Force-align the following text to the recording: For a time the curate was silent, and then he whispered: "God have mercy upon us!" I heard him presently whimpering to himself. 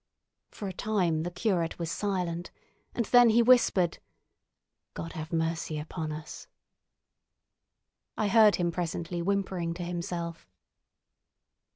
For 0.49 0.67
a 0.67 0.73
time 0.73 1.21
the 1.21 1.29
curate 1.29 1.77
was 1.77 1.91
silent, 1.91 2.49
and 2.95 3.05
then 3.05 3.29
he 3.29 3.43
whispered: 3.43 3.99
"God 4.95 5.13
have 5.13 5.31
mercy 5.31 5.77
upon 5.77 6.11
us!" 6.11 6.47
I 8.17 8.27
heard 8.27 8.55
him 8.55 8.71
presently 8.71 9.19
whimpering 9.21 9.75
to 9.75 9.83
himself. 9.83 10.49